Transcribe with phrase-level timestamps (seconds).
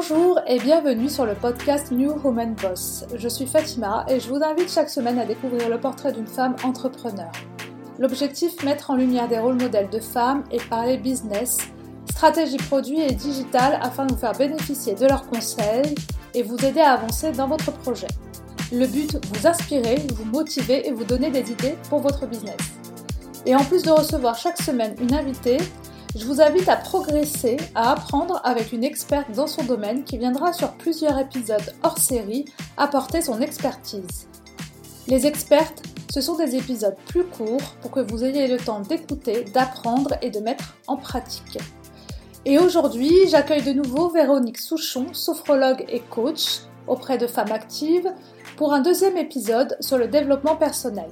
[0.00, 3.04] Bonjour et bienvenue sur le podcast New Woman Boss.
[3.14, 6.56] Je suis Fatima et je vous invite chaque semaine à découvrir le portrait d'une femme
[6.64, 7.30] entrepreneur.
[7.98, 11.58] L'objectif, mettre en lumière des rôles modèles de femmes et parler business,
[12.08, 15.94] stratégie produit et digital afin de vous faire bénéficier de leurs conseils
[16.32, 18.08] et vous aider à avancer dans votre projet.
[18.72, 22.56] Le but, vous inspirer, vous motiver et vous donner des idées pour votre business.
[23.44, 25.58] Et en plus de recevoir chaque semaine une invitée,
[26.16, 30.52] je vous invite à progresser, à apprendre avec une experte dans son domaine qui viendra
[30.52, 32.46] sur plusieurs épisodes hors série
[32.76, 34.26] apporter son expertise.
[35.06, 39.44] Les expertes, ce sont des épisodes plus courts pour que vous ayez le temps d'écouter,
[39.54, 41.58] d'apprendre et de mettre en pratique.
[42.44, 48.12] Et aujourd'hui, j'accueille de nouveau Véronique Souchon, sophrologue et coach auprès de femmes actives,
[48.56, 51.08] pour un deuxième épisode sur le développement personnel.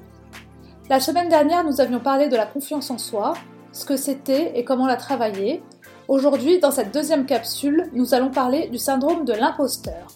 [0.90, 3.34] La semaine dernière, nous avions parlé de la confiance en soi,
[3.78, 5.62] ce que c'était et comment la travailler.
[6.08, 10.08] Aujourd'hui, dans cette deuxième capsule, nous allons parler du syndrome de l'imposteur.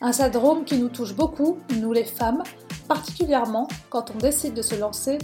[0.00, 2.42] Un syndrome qui nous touche beaucoup, nous les femmes,
[2.88, 5.18] particulièrement quand on décide de se lancer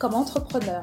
[0.00, 0.82] comme entrepreneur.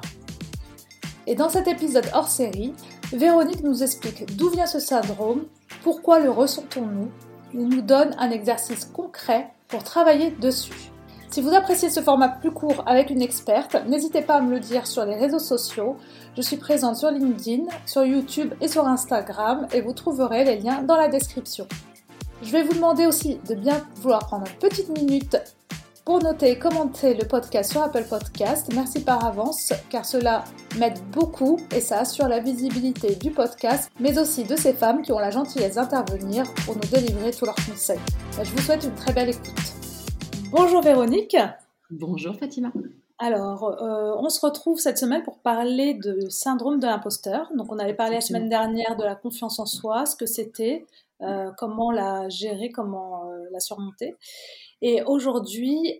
[1.25, 2.73] Et dans cet épisode hors série,
[3.11, 5.43] Véronique nous explique d'où vient ce syndrome,
[5.83, 7.11] pourquoi le ressentons-nous,
[7.53, 10.91] il nous donne un exercice concret pour travailler dessus.
[11.29, 14.59] Si vous appréciez ce format plus court avec une experte, n'hésitez pas à me le
[14.59, 15.97] dire sur les réseaux sociaux.
[16.37, 20.81] Je suis présente sur LinkedIn, sur YouTube et sur Instagram et vous trouverez les liens
[20.83, 21.67] dans la description.
[22.41, 25.37] Je vais vous demander aussi de bien vouloir prendre une petite minute
[26.05, 28.71] pour noter et commenter le podcast sur Apple Podcast.
[28.73, 30.45] Merci par avance car cela
[30.79, 35.11] m'aide beaucoup et ça assure la visibilité du podcast, mais aussi de ces femmes qui
[35.11, 37.99] ont la gentillesse d'intervenir pour nous délivrer tous leurs conseils.
[38.41, 39.86] Je vous souhaite une très belle écoute.
[40.49, 41.35] Bonjour Véronique.
[41.91, 42.71] Bonjour Fatima.
[43.17, 47.51] Alors, euh, on se retrouve cette semaine pour parler de syndrome de l'imposteur.
[47.55, 50.85] Donc, on avait parlé la semaine dernière de la confiance en soi, ce que c'était,
[51.21, 54.15] euh, comment la gérer, comment euh, la surmonter.
[54.81, 55.99] Et aujourd'hui,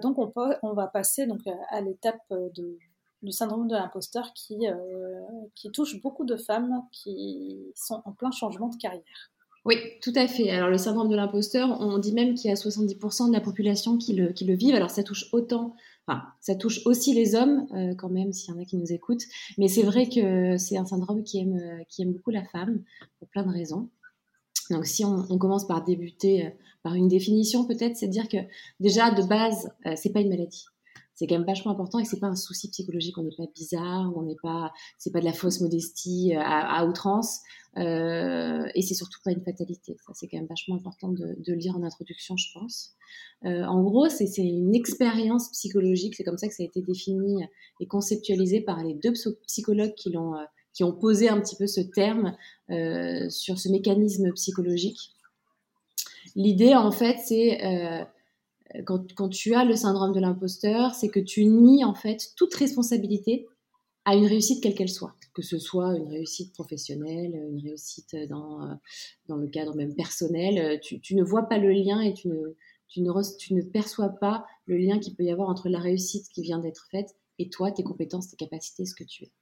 [0.00, 1.40] donc, on, on, va passer donc
[1.70, 2.78] à l'étape de,
[3.22, 4.66] du syndrome de l'imposteur qui,
[5.54, 9.32] qui touche beaucoup de femmes qui sont en plein changement de carrière.
[9.64, 10.50] Oui, tout à fait.
[10.50, 13.96] Alors le syndrome de l'imposteur, on dit même qu'il y a 70% de la population
[13.96, 14.74] qui le, qui le vivent.
[14.74, 18.56] Alors ça touche autant, enfin ça touche aussi les hommes euh, quand même, s'il y
[18.56, 19.22] en a qui nous écoutent.
[19.58, 21.60] Mais c'est vrai que c'est un syndrome qui aime,
[21.98, 22.82] aime beaucoup la femme
[23.20, 23.88] pour plein de raisons.
[24.70, 26.50] Donc si on, on commence par débuter euh,
[26.82, 28.38] par une définition, peut-être, c'est de dire que
[28.80, 30.66] déjà de base, euh, c'est pas une maladie
[31.14, 33.16] c'est quand même vachement important et c'est pas un souci psychologique.
[33.18, 37.40] On n'est pas bizarre, on n'est pas, c'est pas de la fausse modestie à, outrance.
[37.78, 39.96] Euh, et c'est surtout pas une fatalité.
[40.06, 42.94] Ça, c'est quand même vachement important de, de lire en introduction, je pense.
[43.44, 46.14] Euh, en gros, c'est une expérience psychologique.
[46.14, 47.42] C'est comme ça que ça a été défini
[47.80, 49.12] et conceptualisé par les deux
[49.46, 50.44] psychologues qui l'ont, euh,
[50.74, 52.36] qui ont posé un petit peu ce terme
[52.70, 55.12] euh, sur ce mécanisme psychologique.
[56.36, 58.04] L'idée, en fait, c'est euh,
[58.84, 63.46] quand, tu as le syndrome de l'imposteur, c'est que tu nies en fait toute responsabilité
[64.04, 68.62] à une réussite quelle qu'elle soit, que ce soit une réussite professionnelle, une réussite dans,
[68.62, 68.74] euh,
[69.28, 72.56] dans le cadre même personnel, tu, tu ne vois pas le lien et tu ne,
[72.88, 76.28] tu, ne, tu ne perçois pas le lien qu'il peut y avoir entre la réussite
[76.28, 79.32] qui vient d'être faite et toi, tes compétences, tes capacités, ce que tu es.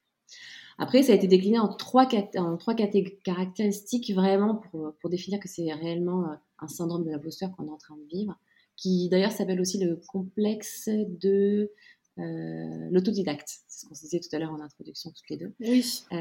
[0.78, 5.48] Après, ça a été décliné en trois, en trois caractéristiques vraiment pour, pour définir que
[5.48, 8.38] c'est réellement euh, un syndrome de l'imposteur qu'on est en train de vivre,
[8.80, 11.70] qui d'ailleurs s'appelle aussi le complexe de
[12.18, 13.60] euh, l'autodidacte.
[13.68, 15.52] C'est ce qu'on se disait tout à l'heure en introduction, toutes les deux.
[15.60, 16.04] Oui.
[16.12, 16.18] Euh,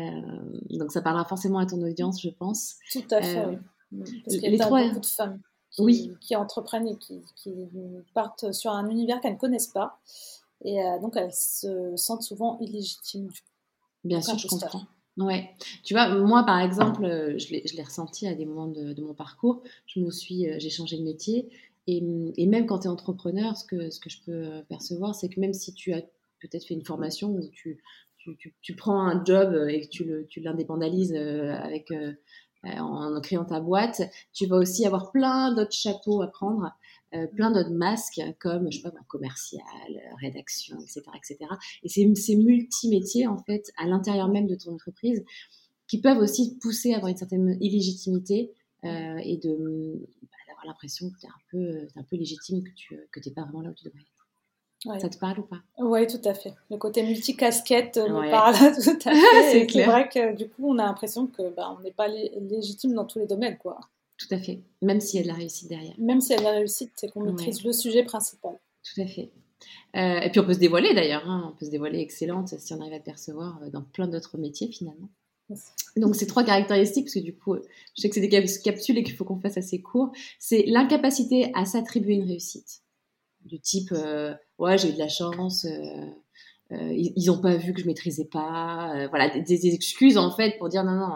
[0.71, 2.75] donc ça parlera forcément à ton audience, je pense.
[2.91, 3.37] Tout à fait.
[3.37, 3.55] Euh,
[3.93, 4.21] oui.
[4.25, 4.83] Parce qu'il y a trois...
[4.87, 5.39] beaucoup de femmes
[5.71, 6.11] qui, oui.
[6.19, 7.53] qui entreprennent et qui, qui,
[8.13, 9.99] partent sur un univers qu'elles ne connaissent pas.
[10.65, 13.29] Et euh, donc elles se sentent souvent illégitimes.
[14.03, 14.83] Bien sûr, je comprends.
[15.17, 15.49] Ouais.
[15.83, 17.03] Tu vois, moi, par exemple,
[17.37, 19.61] je l'ai ressenti à des moments de, de, mon parcours.
[19.85, 21.49] Je me suis, j'ai changé de métier
[21.97, 25.53] et, même quand tu es entrepreneur, ce que, je peux euh, percevoir, c'est que même
[25.53, 26.01] si tu as
[26.39, 31.91] peut-être fait une formation où tu, prends un job et que tu l'indépendalises euh, avec,
[31.91, 32.13] euh,
[32.63, 34.01] en créant ta boîte,
[34.33, 36.69] tu vas aussi avoir plein d'autres chapeaux à prendre,
[37.33, 39.63] plein d'autres masques comme, je sais pas, commercial,
[40.21, 41.01] rédaction, etc.
[41.15, 41.37] etc.
[41.83, 45.23] Et c'est ces multi-métiers, en fait, à l'intérieur même de ton entreprise,
[45.87, 48.51] qui peuvent aussi pousser à avoir une certaine illégitimité
[48.83, 50.05] et de
[50.65, 53.69] l'impression que tu es, un peu, un peu légitime, que tu n'es pas vraiment là
[53.69, 54.19] où tu devrais être.
[55.01, 55.61] Ça te parle ou pas?
[55.77, 56.53] Oui, tout à fait.
[56.69, 59.13] Le côté multicasquette me parle tout à
[59.51, 59.67] fait.
[59.69, 63.05] c'est vrai que du coup, on a l'impression que bah, on n'est pas légitime dans
[63.05, 63.79] tous les domaines, quoi.
[64.17, 64.61] Tout à fait.
[64.81, 65.95] Même s'il y a de la réussite derrière.
[65.97, 68.57] Même s'il y a de la réussite, c'est qu'on maîtrise le sujet principal.
[68.83, 69.31] Tout à fait.
[69.95, 71.51] Euh, et puis on peut se dévoiler d'ailleurs, hein.
[71.51, 74.71] on peut se dévoiler excellente si on arrive à percevoir euh, dans plein d'autres métiers
[74.71, 75.09] finalement.
[75.95, 77.55] Donc, ces trois caractéristiques, parce que du coup,
[77.95, 81.51] je sais que c'est des capsules et qu'il faut qu'on fasse assez court, c'est l'incapacité
[81.55, 82.81] à s'attribuer une réussite.
[83.45, 86.05] Du type, euh, ouais, j'ai eu de la chance, euh,
[86.71, 89.07] euh, ils n'ont pas vu que je maîtrisais pas.
[89.09, 91.15] voilà, des, excuses en fait pour dire non, non,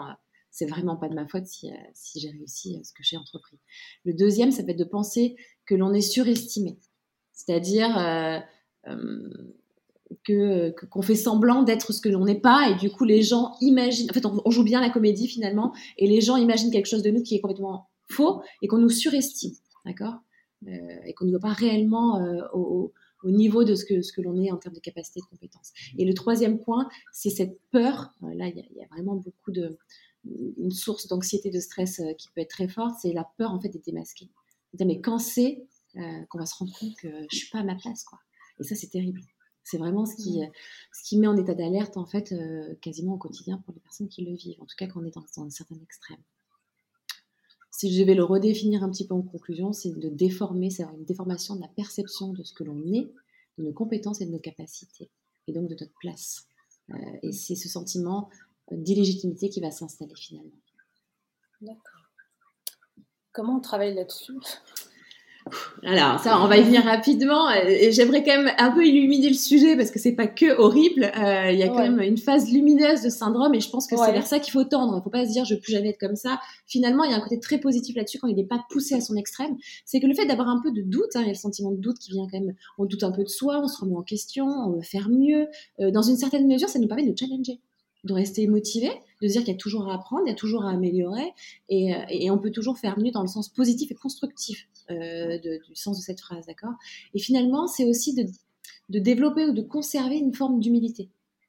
[0.50, 3.58] c'est vraiment pas de ma faute si, si j'ai réussi ce que j'ai entrepris.
[4.04, 5.36] Le deuxième, ça va être de penser
[5.66, 6.78] que l'on est surestimé.
[7.32, 8.42] C'est-à-dire,
[10.26, 14.10] qu'on fait semblant d'être ce que l'on n'est pas et du coup les gens imaginent
[14.10, 17.10] en fait on, joue bien la comédie finalement et les gens imaginent quelque chose de
[17.10, 19.52] nous qui est complètement faux et qu'on nous surestime
[19.84, 20.14] d'accord?
[20.66, 20.70] Euh,
[21.04, 24.50] et qu'on ne voit pas réellement euh, au, au, niveau de ce que l'on est
[24.50, 25.72] en termes de capacité de compétence.
[25.98, 28.14] Et le troisième point c'est cette peur.
[28.22, 29.76] Euh, là il y, a vraiment beaucoup de
[30.24, 33.68] une source d'anxiété de stress qui peut être très forte c'est la peur en fait
[33.68, 34.30] d'être démasqué.
[34.80, 35.66] Mais quand c'est
[36.28, 38.18] qu'on va se rendre compte que je suis pas à ma place quoi.
[38.58, 39.20] Et ça c'est terrible
[39.64, 40.50] c'est vraiment ce qui, mmh.
[40.92, 44.08] ce qui met en état d'alerte, en fait, euh, quasiment au quotidien pour les personnes
[44.08, 46.20] qui le vivent, en tout cas quand on est dans, un certain extrême.
[47.70, 51.04] Si je vais le redéfinir un petit peu en conclusion, c'est de déformer, c'est une
[51.04, 53.10] déformation de la perception de ce que l'on est,
[53.58, 55.10] de nos compétences et de nos capacités,
[55.48, 56.46] et donc de notre place.
[56.90, 58.28] Euh, et c'est ce sentiment
[58.70, 60.50] d'illégitimité qui va s'installer finalement.
[61.60, 62.04] D'accord.
[63.32, 64.34] Comment on travaille là-dessus?
[65.82, 67.50] Alors ça, on va y venir rapidement.
[67.50, 71.04] Et j'aimerais quand même un peu illuminer le sujet parce que c'est pas que horrible.
[71.04, 73.96] Euh, il y a quand même une phase lumineuse de syndrome et je pense que
[73.96, 74.98] c'est vers ça qu'il faut tendre.
[75.00, 76.40] Il faut pas se dire je veux plus jamais être comme ça.
[76.66, 79.00] Finalement, il y a un côté très positif là-dessus quand il n'est pas poussé à
[79.00, 79.56] son extrême.
[79.84, 81.72] C'est que le fait d'avoir un peu de doute, hein, il y a le sentiment
[81.72, 82.54] de doute qui vient quand même.
[82.78, 85.48] On doute un peu de soi, on se remet en question, on veut faire mieux.
[85.80, 87.60] Euh, dans une certaine mesure, ça nous permet de challenger
[88.04, 88.90] de rester motivé,
[89.24, 91.32] de dire qu'il y a toujours à apprendre, il y a toujours à améliorer,
[91.68, 95.74] et, et, on peut toujours faire mieux dans le sens positif et constructif euh, du
[95.74, 96.74] sens de cette phrase, d'accord?
[97.14, 98.26] Et finalement, c'est aussi de,
[98.90, 101.08] de, développer ou de conserver une forme d'humilité,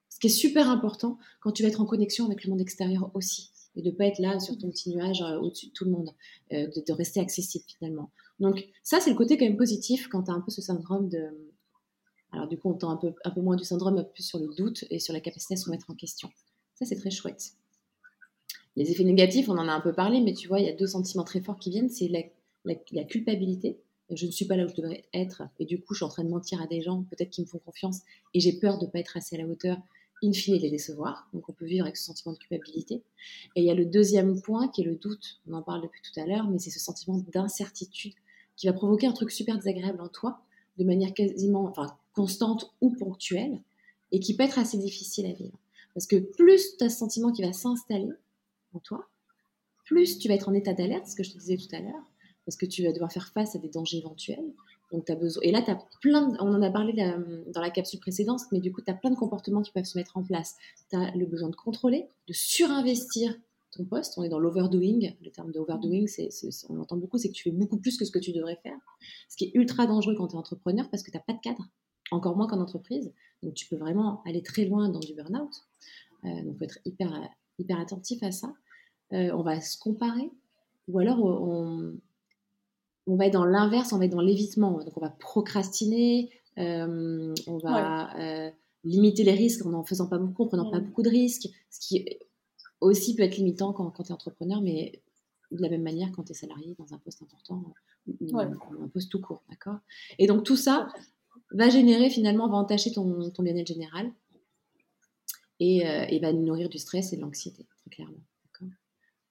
[0.10, 3.12] ce qui est super important quand tu vas être en connexion avec le monde extérieur
[3.14, 5.92] aussi, et de pas être là sur ton petit nuage euh, au-dessus de tout le
[5.92, 6.12] monde,
[6.54, 8.10] euh, de, de, rester accessible finalement.
[8.40, 11.10] Donc ça, c'est le côté quand même positif quand tu as un peu ce syndrome
[11.10, 11.52] de...
[12.32, 14.48] Alors du coup, on tend un peu, un peu moins du syndrome, plus sur le
[14.56, 16.30] doute et sur la capacité à se remettre en question.
[16.76, 17.54] Ça, c'est très chouette.
[18.76, 20.74] Les effets négatifs, on en a un peu parlé, mais tu vois, il y a
[20.74, 21.90] deux sentiments très forts qui viennent.
[21.90, 23.78] C'est la, culpabilité.
[24.12, 26.10] Je ne suis pas là où je devrais être, et du coup, je suis en
[26.10, 28.02] train de mentir à des gens, peut-être qui me font confiance,
[28.34, 29.78] et j'ai peur de ne pas être assez à la hauteur,
[30.24, 31.28] in fine, et les décevoir.
[31.34, 33.02] Donc, on peut vivre avec ce sentiment de culpabilité.
[33.56, 35.40] Et il y a le deuxième point, qui est le doute.
[35.48, 38.14] On en parle depuis tout à l'heure, mais c'est ce sentiment d'incertitude
[38.58, 40.40] qui va provoquer un truc super désagréable en toi,
[40.78, 43.62] de manière quasiment, enfin, constante ou ponctuelle,
[44.12, 45.58] et qui peut être assez difficile à vivre.
[45.94, 48.10] Parce que plus tu as ce sentiment qui va s'installer
[48.80, 49.08] toi,
[49.86, 52.12] plus tu vas être en état d'alerte, ce que je te disais tout à l'heure,
[52.46, 54.54] parce que tu vas devoir faire face à des dangers éventuels.
[54.92, 55.42] Donc, as besoin...
[55.44, 56.94] Et là, as plein on en a parlé
[57.48, 59.98] dans la capsule précédente, mais du coup, tu as plein de comportements qui peuvent se
[59.98, 60.56] mettre en place.
[60.90, 63.36] Tu as le besoin de contrôler, de surinvestir
[63.72, 64.14] ton poste.
[64.18, 65.00] On est dans l'overdoing.
[65.22, 66.30] Le terme de overdoing, c'est,
[66.70, 68.78] on l'entend beaucoup, c'est que tu fais beaucoup plus que ce que tu devrais faire.
[69.30, 71.42] Ce qui est ultra dangereux quand tu es entrepreneur parce que tu n'as pas de
[71.42, 71.68] cadre,
[72.12, 73.12] encore moins qu'en entreprise.
[73.42, 75.52] Donc, tu peux vraiment aller très loin dans du burn-out.
[76.26, 77.12] Euh, donc, faut être hyper,
[77.58, 78.54] hyper attentif à ça.
[79.16, 80.30] Euh, on va se comparer,
[80.88, 81.96] ou alors on,
[83.08, 84.72] on va être dans l'inverse, on va être dans l'évitement.
[84.72, 88.52] Donc, on va procrastiner, euh, on va
[88.84, 91.80] limiter les risques en n'en faisant pas beaucoup, en prenant pas beaucoup de risques, ce
[91.80, 92.06] qui
[92.82, 95.02] aussi peut être limitant quand, quand tu es entrepreneur, mais
[95.52, 97.64] de la même manière quand tu es salarié dans un poste important
[98.22, 99.80] ou, un poste tout court, d'accord?
[100.20, 100.88] Et donc tout ça
[101.52, 104.12] va générer finalement, va entacher ton, ton bien-être général,
[105.60, 108.20] et, euh, va nourrir du stress et de l'anxiété, très clairement.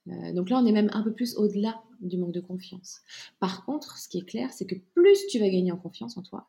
[0.09, 3.01] Euh, donc là, on est même un peu plus au-delà du manque de confiance.
[3.41, 6.23] Par contre, ce qui est clair, c'est que plus tu vas gagner en confiance en
[6.23, 6.47] toi,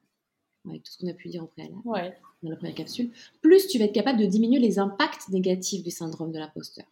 [0.68, 1.82] avec tout ce qu'on a pu dire au préalable,
[2.44, 5.92] dans la première capsule, plus tu vas être capable de diminuer les impacts négatifs du
[5.92, 6.86] syndrome de l'imposteur.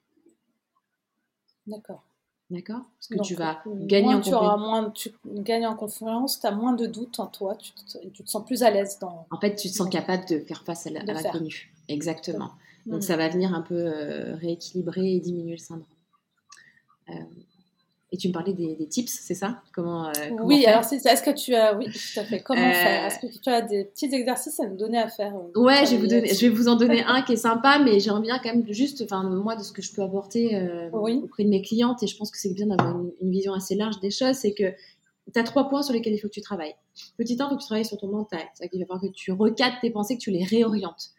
[1.67, 2.03] D'accord.
[2.49, 2.81] D'accord?
[2.99, 6.45] Parce que tu vas euh, gagner en tu auras moins, tu gagnes en confiance, tu
[6.45, 9.25] as moins de doutes en toi, tu te, tu te sens plus à l'aise dans.
[9.31, 11.73] En fait, tu te sens capable de faire face à l'inconnu.
[11.87, 12.51] Exactement.
[12.85, 15.87] Donc, ça va venir un peu euh, rééquilibrer et diminuer le syndrome.
[17.09, 17.13] Euh,
[18.11, 19.63] et tu me parlais des, tips, c'est ça?
[19.73, 20.11] Comment,
[20.43, 22.41] Oui, alors est-ce que tu as, oui, tout à fait.
[22.41, 23.05] Comment faire?
[23.07, 25.97] Est-ce que tu as des petits exercices à nous donner à faire Ouais, je vais,
[25.97, 28.53] vous donner, je vais vous en donner un qui est sympa, mais j'aimerais bien quand
[28.53, 32.07] même juste, enfin moi de ce que je peux apporter auprès de mes clientes, et
[32.07, 34.71] je pense que c'est bien d'avoir une, une, vision assez large des choses, c'est que
[35.31, 36.75] tu as trois points sur lesquels il faut que tu travailles.
[37.17, 38.41] Petit 1, il faut que tu travailles sur ton mental.
[38.53, 41.11] C'est-à-dire qu'il va falloir que tu recadres tes pensées, que tu les réorientes.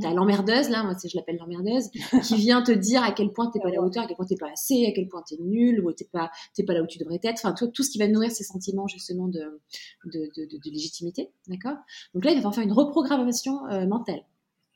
[0.00, 1.90] T'as l'emmerdeuse, là, moi je l'appelle l'emmerdeuse,
[2.24, 4.26] qui vient te dire à quel point t'es pas à la hauteur, à quel point
[4.26, 6.30] t'es pas assez, à quel point t'es nul, ou t'es pas,
[6.66, 7.38] pas là où tu devrais être.
[7.38, 9.60] Enfin, tout, tout ce qui va nourrir ces sentiments justement de,
[10.06, 11.76] de, de, légitimité, d'accord?
[12.14, 14.24] Donc là, il va falloir faire une reprogrammation euh, mentale.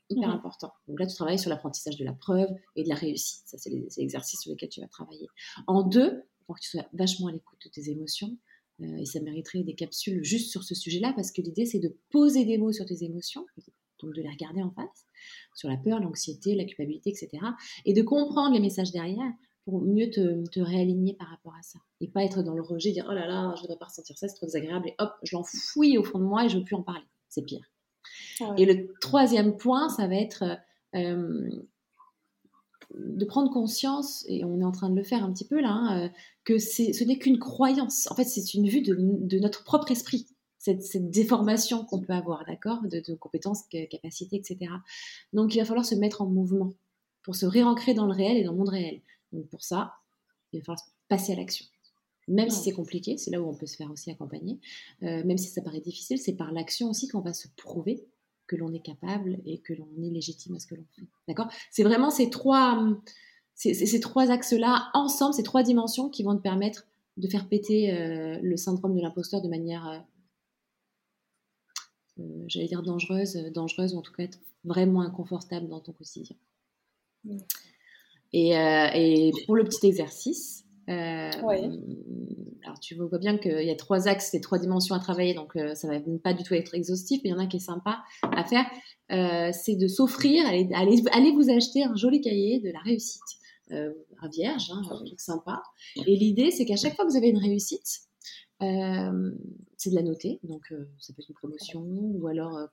[0.09, 0.35] hyper Mhm.
[0.35, 0.71] important.
[0.87, 3.43] Donc là, tu travailles sur l'apprentissage de la preuve et de la réussite.
[3.45, 5.27] Ça, c'est l'exercice sur lesquels tu vas travailler.
[5.67, 8.37] En deux, pour que tu sois vachement à l'écoute de tes émotions,
[8.81, 11.95] euh, et ça mériterait des capsules juste sur ce sujet-là, parce que l'idée, c'est de
[12.09, 13.45] poser des mots sur tes émotions,
[14.01, 15.05] donc de les regarder en face,
[15.55, 17.29] sur la peur, l'anxiété, la culpabilité, etc.
[17.85, 19.31] Et de comprendre les messages derrière
[19.65, 21.79] pour mieux te, te réaligner par rapport à ça.
[22.01, 24.17] Et pas être dans le rejet, dire oh là là, je ne devrais pas ressentir
[24.17, 26.59] ça, c'est trop désagréable, et hop, je l'enfouis au fond de moi et je ne
[26.59, 27.05] veux plus en parler.
[27.29, 27.65] C'est pire.
[28.41, 28.61] Ah ouais.
[28.61, 30.43] Et le troisième point, ça va être
[30.95, 31.49] euh,
[32.95, 35.71] de prendre conscience, et on est en train de le faire un petit peu là,
[35.71, 36.09] hein, euh,
[36.43, 38.09] que ce n'est qu'une croyance.
[38.11, 40.27] En fait, c'est une vue de, de notre propre esprit,
[40.69, 44.71] cette, cette déformation qu'on peut avoir, d'accord, de, de compétences, capacités, etc.
[45.33, 46.73] Donc, il va falloir se mettre en mouvement
[47.23, 49.01] pour se réancrer dans le réel et dans le monde réel.
[49.31, 49.93] Donc, pour ça,
[50.53, 51.65] il va falloir passer à l'action.
[52.27, 54.59] Même si c'est compliqué, c'est là où on peut se faire aussi accompagner,
[55.01, 58.05] euh, même si ça paraît difficile, c'est par l'action aussi qu'on va se prouver
[58.45, 61.01] que l'on est capable et que l'on est légitime à ce que l'on fait.
[61.27, 62.87] D'accord C'est vraiment ces trois,
[63.55, 66.85] ces, ces- ces trois axes-là, ensemble, ces trois dimensions qui vont te permettre
[67.17, 69.97] de faire péter euh, le syndrome de l'imposteur de manière, euh,
[72.47, 76.35] j'allais dire dangereuse, euh, dangereuse ou en tout cas être vraiment inconfortable dans ton quotidien.
[77.23, 77.37] Mm.
[78.33, 81.69] Et, euh, et pour le petit exercice, euh, Ouais.
[82.63, 85.55] alors tu vois bien qu'il y a trois axes, et trois dimensions à travailler, donc
[85.55, 87.57] euh, ça va pas du tout être exhaustif, mais il y en a un qui
[87.57, 88.65] est sympa à faire,
[89.11, 93.21] euh, c'est de s'offrir, allez, allez, allez vous acheter un joli cahier de la réussite,
[93.71, 95.61] euh, un vierge, hein, un truc sympa.
[96.07, 98.01] Et l'idée, c'est qu'à chaque fois que vous avez une réussite,
[98.61, 99.31] euh,
[99.77, 102.67] c'est de la noter, donc euh, ça peut être une promotion ou alors euh,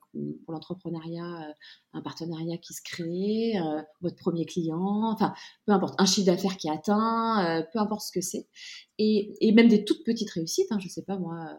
[0.45, 1.55] pour l'entrepreneuriat,
[1.93, 3.55] un partenariat qui se crée,
[4.01, 5.33] votre premier client, enfin
[5.65, 8.49] peu importe, un chiffre d'affaires qui est atteint, peu importe ce que c'est,
[8.99, 11.57] et, et même des toutes petites réussites, hein, je sais pas moi,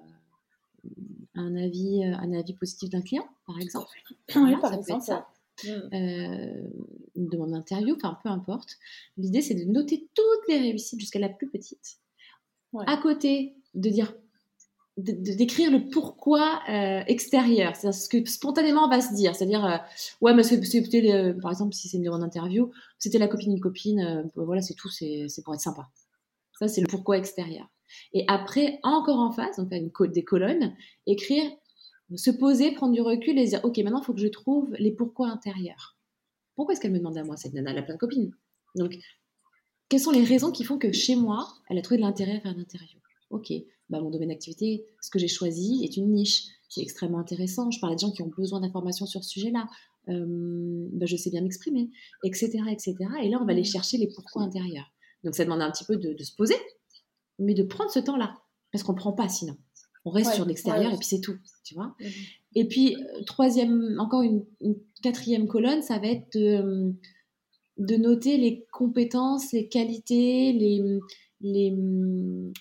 [1.36, 5.02] un avis, un avis positif d'un client par exemple, Oui, Voilà, par ça peut être
[5.02, 5.28] ça.
[5.94, 8.78] Une demande d'interview, enfin peu importe.
[9.16, 12.00] L'idée c'est de noter toutes les réussites jusqu'à la plus petite.
[12.74, 12.84] Ouais.
[12.86, 14.14] À côté, de dire,
[14.98, 19.78] décrire le pourquoi euh, extérieur, c'est ce que spontanément on va se dire, c'est-à-dire euh,
[20.22, 23.62] ouais mais c'était le- par exemple si c'est une demande d'interview, c'était la copine d'une
[23.62, 25.88] copine, euh, voilà c'est tout, c'est pour être sympa.
[26.60, 27.68] Ça c'est le pourquoi extérieur.
[28.14, 31.46] Et après encore en face, donc une co- des colonnes, écrire
[32.16, 34.92] se poser, prendre du recul et dire ok maintenant il faut que je trouve les
[34.92, 35.96] pourquoi intérieurs.
[36.56, 37.70] Pourquoi est-ce qu'elle me demande à moi cette nana?
[37.72, 38.32] Elle a plein de copines.
[38.76, 38.98] Donc
[39.90, 42.42] quelles sont les raisons qui font que chez moi elle a trouvé de l'intérêt à
[42.42, 42.98] faire une interview?
[43.30, 43.52] Ok,
[43.90, 46.46] bah, mon domaine d'activité, ce que j'ai choisi est une niche.
[46.70, 47.72] C'est extrêmement intéressant.
[47.72, 49.68] Je parle à des gens qui ont besoin d'informations sur ce sujet-là.
[50.10, 51.90] Euh, bah, je sais bien m'exprimer,
[52.24, 52.96] etc., etc.
[53.24, 54.92] Et là, on va aller chercher les pourquoi intérieurs.
[55.24, 56.56] Donc, ça demande un petit peu de, de se poser,
[57.40, 58.38] mais de prendre ce temps-là.
[58.72, 59.58] Parce qu'on ne prend pas sinon.
[60.06, 60.96] On reste Ouais, sur l'extérieur ouais.
[60.96, 61.36] et puis c'est tout.
[61.66, 62.08] Tu vois Mhm.
[62.56, 66.94] et puis, euh, troisième, encore une, une quatrième colonne, ça va être de,
[67.78, 70.82] de noter les compétences, les qualités, les,
[71.42, 71.76] les,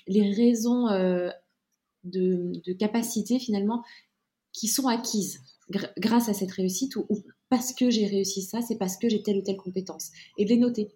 [0.07, 1.31] les raisons euh,
[2.05, 3.83] de, de capacité finalement
[4.53, 5.41] qui sont acquises
[5.71, 9.09] gr- grâce à cette réussite ou, ou parce que j'ai réussi ça, c'est parce que
[9.09, 10.11] j'ai telle ou telle compétence.
[10.37, 10.89] Et de les noter.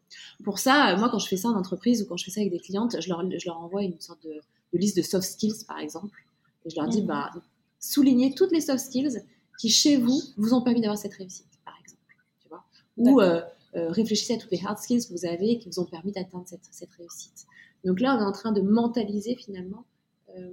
[0.44, 2.40] Pour ça, euh, moi, quand je fais ça en entreprise ou quand je fais ça
[2.40, 4.32] avec des clientes, je leur, je leur envoie une sorte de,
[4.72, 6.18] de liste de soft skills, par exemple.
[6.64, 7.06] Et je leur dis, Mhm.
[7.06, 7.30] bah,
[7.78, 9.22] soulignez toutes les soft skills
[9.58, 12.16] qui, chez vous, vous ont permis d'avoir cette réussite, par exemple.
[12.42, 12.64] Tu vois?
[12.96, 13.42] Ou euh,
[13.76, 16.10] euh, réfléchissez à toutes les hard skills que vous avez et qui vous ont permis
[16.12, 17.46] d'atteindre cette, cette réussite.
[17.84, 19.84] Donc là, on est en train de mentaliser finalement
[20.36, 20.50] euh,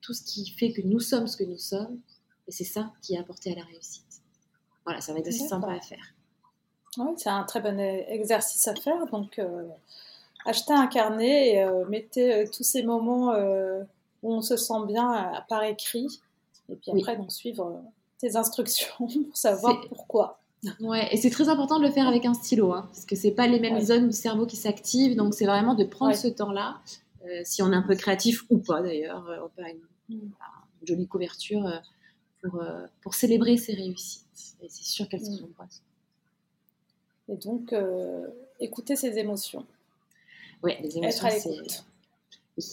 [0.00, 1.98] tout ce qui fait que nous sommes ce que nous sommes.
[2.46, 4.04] Et c'est ça qui a apporté à la réussite.
[4.84, 6.14] Voilà, ça va être aussi sympa à faire.
[6.96, 9.06] Oui, c'est un très bon e- exercice à faire.
[9.06, 9.68] Donc, euh,
[10.46, 13.82] achetez un carnet et euh, mettez euh, tous ces moments euh,
[14.22, 16.20] où on se sent bien euh, par écrit.
[16.70, 17.00] Et puis Oui.
[17.02, 17.80] après, donc, suivre euh,
[18.18, 20.40] tes instructions pour savoir pourquoi.
[20.80, 23.30] Ouais, et c'est très important de le faire avec un stylo, hein, parce que c'est
[23.30, 23.84] pas les mêmes Ouais.
[23.84, 26.16] zones du cerveau qui s'activent, donc c'est vraiment de prendre Ouais.
[26.18, 26.80] ce temps-là,
[27.24, 29.78] euh, si on est un peu créatif ou pas d'ailleurs, euh, on peut une,
[30.16, 30.30] Mm.
[30.80, 31.76] une jolie couverture euh,
[32.42, 32.60] pour,
[33.02, 34.24] pour célébrer ses réussites.
[34.62, 35.40] Et c'est sûr qu'elles sont Mm.
[35.42, 35.82] nombreuses.
[37.30, 37.74] Et donc,
[38.58, 39.64] écouter ses émotions.
[40.62, 41.50] Ouais, les Être émotions, à c'est.
[41.50, 41.84] l'écoute.
[42.56, 42.64] Oui.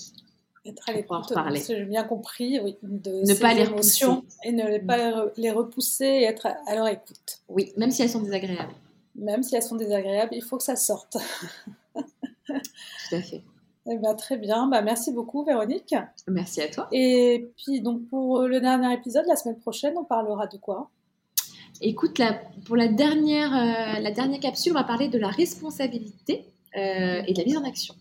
[0.66, 1.18] Être à l'écoute,
[1.58, 4.38] si j'ai bien compris, oui, de Ne pas les émotions repousser.
[4.46, 7.40] et ne pas les re- les repousser et être à- leur écoute.
[7.50, 8.74] oui, même si elles sont désagréables.
[9.16, 11.18] Même si elles sont désagréables, il faut que ça sorte.
[11.96, 13.44] Tout à fait.
[13.88, 15.94] Eh ben, très bien, bah, merci beaucoup Véronique.
[16.28, 16.88] Merci à toi.
[16.92, 20.90] Et puis donc pour le dernier épisode, la semaine prochaine, on parlera de quoi?
[21.82, 22.34] Écoute, la-
[22.66, 27.34] pour la dernière, euh, la dernière capsule, on va parler de la responsabilité euh, et
[27.34, 27.94] de la mise en action.